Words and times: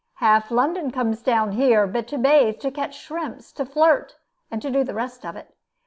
Half 0.15 0.49
London 0.49 0.89
comes 0.89 1.21
down 1.21 1.51
here 1.51 1.85
to 1.85 2.17
bathe, 2.17 2.59
to 2.61 2.71
catch 2.71 2.95
shrimps, 2.97 3.51
to 3.51 3.67
flirt, 3.67 4.15
and 4.49 4.59
to 4.59 4.71
do 4.71 4.83
the 4.83 4.95
rest 4.95 5.23
of 5.23 5.35
it. 5.35 5.53